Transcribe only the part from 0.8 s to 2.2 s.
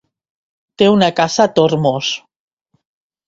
Té una casa a Tormos.